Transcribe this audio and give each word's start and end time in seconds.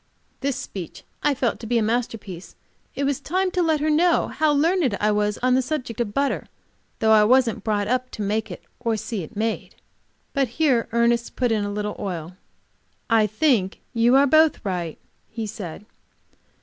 This 0.39 0.55
speech 0.55 1.03
I 1.21 1.35
felt 1.35 1.59
to 1.59 1.67
be 1.67 1.77
a 1.77 1.83
masterpiece. 1.83 2.55
It 2.95 3.03
was 3.03 3.19
time 3.19 3.51
to 3.51 3.61
let 3.61 3.81
her 3.81 3.89
know 3.91 4.29
how 4.29 4.51
learned 4.51 4.97
I 4.99 5.11
was 5.11 5.37
on 5.43 5.53
the 5.53 5.61
subject 5.61 6.01
of 6.01 6.11
butter, 6.11 6.47
though 6.97 7.11
I 7.11 7.23
wasn't 7.23 7.63
brought 7.63 7.87
up 7.87 8.09
to 8.13 8.23
make 8.23 8.49
it 8.49 8.63
or 8.79 8.97
see 8.97 9.21
it 9.21 9.35
made. 9.35 9.75
But 10.33 10.47
here 10.57 10.87
Ernest 10.91 11.35
put 11.35 11.51
in 11.51 11.63
a 11.63 11.71
little 11.71 11.95
oil. 11.99 12.35
"I 13.11 13.27
think 13.27 13.81
you 13.93 14.15
are 14.15 14.25
both 14.25 14.65
right," 14.65 14.97
he 15.29 15.45
said. 15.45 15.85